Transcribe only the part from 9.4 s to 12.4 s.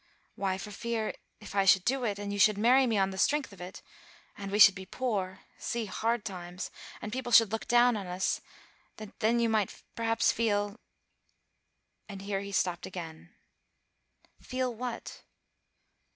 might perhaps feel" And here